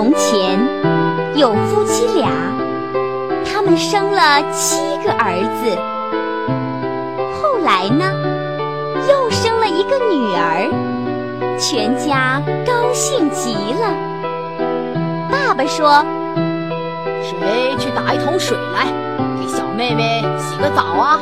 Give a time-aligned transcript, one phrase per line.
[0.00, 0.58] 从前
[1.36, 2.30] 有夫妻俩，
[3.44, 5.76] 他们生了七个儿子。
[7.36, 8.10] 后来呢，
[9.10, 13.92] 又生了一个女儿，全家高兴极了。
[15.30, 16.02] 爸爸说
[17.20, 18.86] ：“谁去打一桶水来，
[19.38, 21.20] 给小妹妹洗个澡啊？”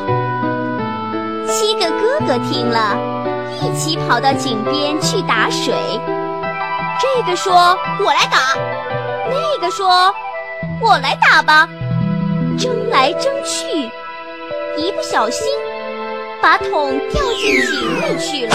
[1.50, 2.96] 七个哥哥听了，
[3.60, 5.74] 一起跑到井边去打水。
[7.18, 7.52] 这个说
[7.98, 8.54] ：“我来打。”
[9.28, 10.14] 那个说
[10.80, 11.68] ：“我来打吧。”
[12.56, 13.90] 争来争去，
[14.76, 15.44] 一不小心
[16.40, 18.54] 把桶掉进井里去了。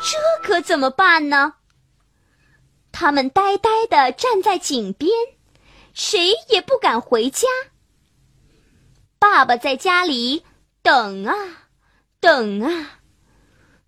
[0.00, 1.52] 这可怎么办呢？
[2.92, 5.10] 他们呆呆地站在井边，
[5.92, 7.46] 谁也不敢回家。
[9.18, 10.46] 爸爸在家里
[10.82, 11.34] 等啊
[12.20, 13.00] 等啊，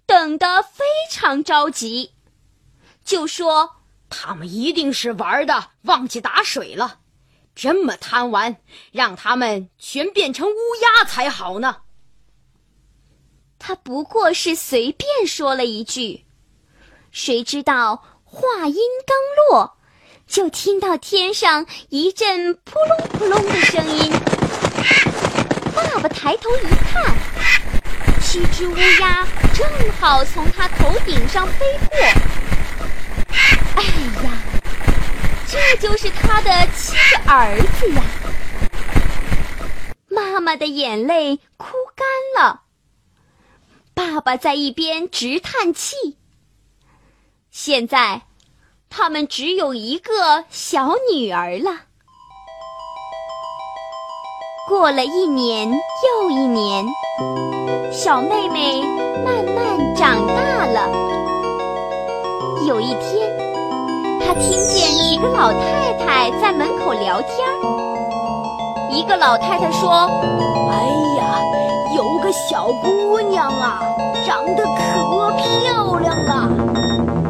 [0.04, 2.12] 等得非常着急。
[3.04, 3.76] 就说
[4.08, 6.98] 他们一定是玩的忘记打水了，
[7.54, 8.56] 这么贪玩，
[8.92, 11.78] 让他们全变成乌鸦才好呢。
[13.58, 16.24] 他不过是随便说了一句，
[17.10, 19.76] 谁知道话音刚落，
[20.26, 24.10] 就听到天上一阵扑隆扑隆的声音。
[25.74, 27.14] 爸爸抬头一看，
[28.22, 29.68] 七只乌鸦正
[30.00, 31.98] 好从他头顶上飞过。
[33.80, 33.86] 哎
[34.22, 34.30] 呀，
[35.48, 38.02] 这就是他的七个儿子呀！
[40.08, 41.66] 妈妈的眼泪哭
[41.96, 42.06] 干
[42.44, 42.60] 了，
[43.94, 46.18] 爸爸在一边直叹气。
[47.50, 48.22] 现在，
[48.90, 51.80] 他们只有一个小女儿了。
[54.68, 56.86] 过了一年又一年，
[57.90, 58.82] 小妹妹
[59.24, 61.08] 慢慢长大了。
[62.68, 63.39] 有一天，
[64.32, 67.32] 他听见几个老太太在门口聊天
[68.88, 70.08] 一个老太太说
[70.70, 70.86] ：“哎
[71.18, 71.42] 呀，
[71.96, 73.82] 有个小姑娘啊，
[74.24, 76.48] 长得可漂亮了。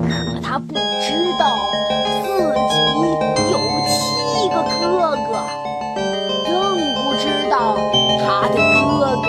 [0.04, 1.56] 可她不知道
[2.22, 2.28] 自
[2.68, 2.76] 己
[3.50, 3.56] 有
[3.88, 5.40] 七个哥哥，
[6.46, 7.78] 更不知道
[8.20, 9.26] 她的哥哥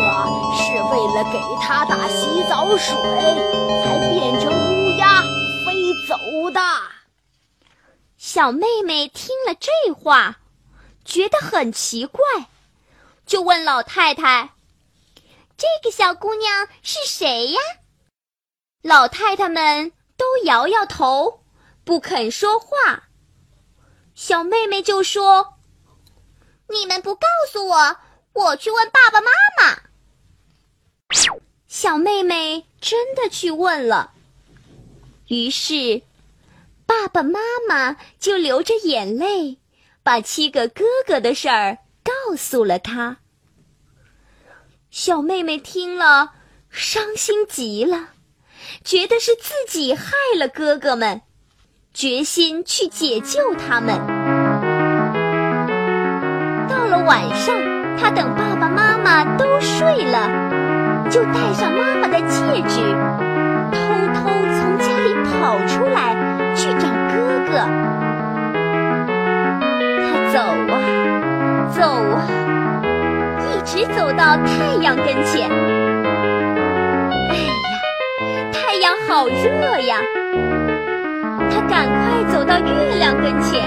[0.58, 2.94] 是为了给她打洗澡水
[3.82, 5.22] 才变成乌鸦
[5.66, 5.72] 飞
[6.10, 6.60] 走的。”
[8.34, 10.40] 小妹妹听了这话，
[11.04, 12.24] 觉得很奇怪，
[13.26, 14.52] 就问老太太
[15.60, 17.60] ：“这个小姑娘是谁呀？”
[18.84, 21.44] 老太太们都摇摇头，
[21.84, 23.10] 不肯说话。
[24.16, 25.56] 小妹妹就说
[26.72, 27.98] ：“你们不告诉我，
[28.32, 29.82] 我去问爸爸妈妈。”
[31.68, 34.14] 小妹妹真的去问了，
[35.28, 36.04] 于是。
[37.02, 39.58] 爸爸妈妈就流着眼泪，
[40.04, 43.18] 把七个哥哥的事儿告诉了他。
[44.92, 46.34] 小妹妹听了，
[46.70, 48.10] 伤心极了，
[48.84, 51.24] 觉得是自己害了哥哥们，
[51.92, 53.98] 决心去解救他们。
[56.70, 57.58] 到了晚上，
[57.98, 62.80] 她等爸爸妈妈都睡了，就戴上妈妈的戒指，
[63.72, 63.80] 偷
[64.14, 66.11] 偷从家里跑出来。
[70.02, 70.40] 他走
[70.70, 70.74] 啊
[71.72, 71.82] 走
[72.14, 72.18] 啊，
[73.48, 75.50] 一直走到太阳跟前。
[77.30, 77.52] 哎呀，
[78.52, 79.98] 太阳好热呀！
[81.50, 83.62] 他赶快走到月亮跟前，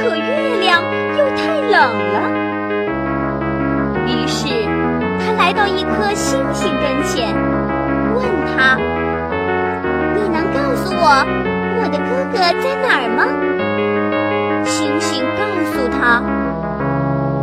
[0.00, 0.82] 可月亮
[1.18, 1.74] 又太冷
[2.12, 2.16] 了。
[4.06, 4.46] 于是
[5.20, 7.34] 他来到一颗星星跟前，
[8.14, 8.76] 问他
[10.14, 11.24] ：“你能告诉我？”
[12.16, 13.26] 哥哥在哪儿吗？
[14.64, 16.24] 星星告诉他：“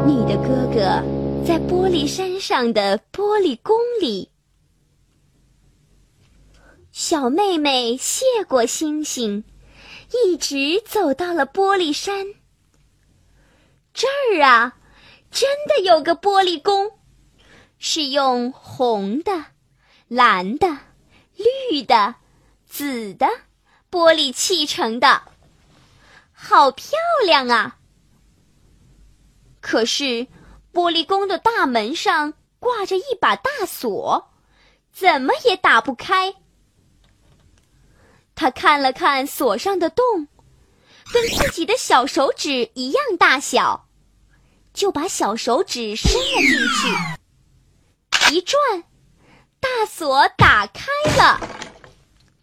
[0.08, 1.00] 你的哥哥
[1.46, 4.32] 在玻璃山上的玻璃宫里。”
[6.92, 9.44] 小妹妹谢过星星，
[10.26, 12.26] 一直走到了玻璃山。
[13.94, 14.76] 这儿啊，
[15.30, 16.90] 真的有个玻璃宫，
[17.78, 19.46] 是用红的、
[20.08, 20.68] 蓝的、
[21.70, 22.16] 绿的、
[22.66, 23.28] 紫的。
[23.94, 25.22] 玻璃砌成的，
[26.34, 26.98] 好漂
[27.28, 27.78] 亮啊！
[29.62, 30.26] 可是
[30.74, 34.32] 玻璃宫的大门上挂着一把大锁，
[34.92, 36.34] 怎么也打不开。
[38.34, 40.28] 他看了看锁上的洞，
[41.14, 43.88] 跟自己的小手指一样大小，
[44.74, 46.50] 就把小手指伸了进
[48.32, 48.60] 去，一转，
[49.60, 51.63] 大锁打开了。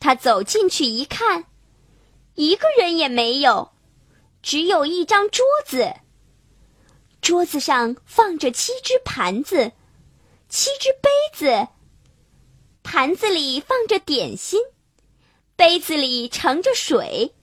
[0.00, 1.44] 他走进去一看，
[2.35, 3.70] 一个人也没有，
[4.43, 5.94] 只有一张桌子。
[7.20, 9.73] 桌子上放着七只盘子，
[10.49, 11.69] 七只杯子，
[12.82, 14.58] 盘子里放着点心。
[15.55, 17.35] 杯子里盛着水，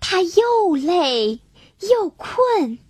[0.00, 1.40] 他又累
[1.78, 2.80] 又困，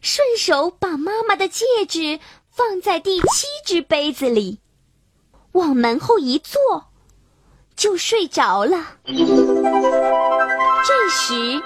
[0.00, 2.18] 顺手把妈妈的戒指
[2.50, 4.58] 放在第七只杯子里，
[5.52, 6.91] 往门后一坐，
[7.82, 8.78] 就睡着了。
[9.04, 9.12] 这
[11.10, 11.60] 时，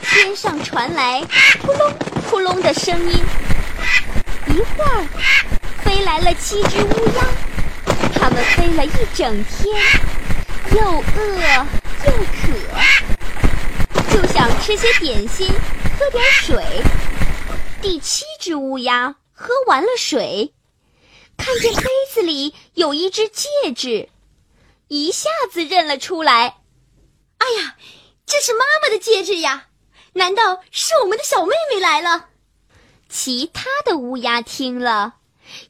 [0.00, 1.20] 天上传来
[1.62, 1.92] 扑隆
[2.30, 3.18] 扑隆的声音，
[4.46, 5.04] 一会儿
[5.82, 7.24] 飞来了七只乌鸦，
[8.14, 9.76] 它们飞了一整天。
[10.70, 11.02] 又饿
[12.04, 12.52] 又渴，
[14.12, 15.48] 就想吃些点心，
[15.98, 16.62] 喝点水。
[17.82, 20.52] 第七只乌鸦喝完了水，
[21.36, 21.82] 看见杯
[22.14, 24.08] 子里有一只戒指，
[24.88, 26.58] 一下子认了出来。
[27.38, 27.76] 哎呀，
[28.24, 29.66] 这是妈妈的戒指呀！
[30.14, 32.28] 难道是我们的小妹妹来了？
[33.08, 35.14] 其他的乌鸦听了，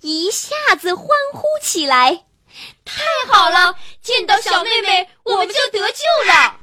[0.00, 2.24] 一下子欢呼起来。
[2.84, 6.60] 太好了，见到小妹妹我们就得救了。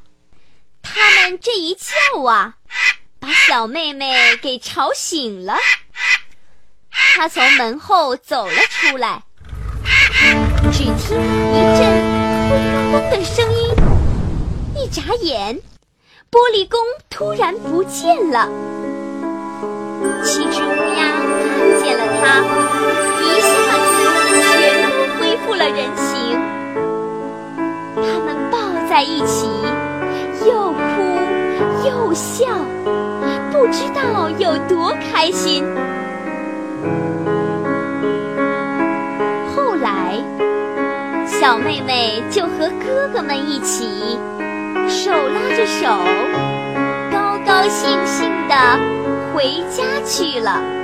[0.82, 2.56] 他们这一叫啊，
[3.20, 5.58] 把小妹妹给吵醒了。
[6.90, 9.24] 她从门后走了出来，
[13.10, 13.76] 的声音，
[14.76, 15.60] 一眨眼，
[16.32, 16.80] 玻璃宫
[17.10, 18.48] 突然不见了。
[20.24, 20.68] 七只乌
[20.98, 21.12] 鸦
[21.42, 22.22] 看见了它，
[23.22, 23.48] 一下
[23.80, 23.92] 子
[24.52, 24.52] 全
[24.84, 24.86] 都
[25.18, 26.04] 恢复了人形。
[27.96, 28.58] 他们抱
[28.90, 29.48] 在一起，
[30.46, 30.78] 又哭
[31.88, 32.46] 又笑，
[33.52, 35.64] 不知道有多开心。
[41.44, 44.18] 小妹妹就和哥哥们一起，
[44.88, 45.90] 手拉着手，
[47.12, 48.56] 高高兴兴地
[49.34, 50.83] 回家去了。